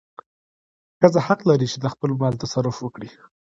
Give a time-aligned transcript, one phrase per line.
[0.99, 3.09] ښځه حق لري چې د خپل مال تصرف وکړي.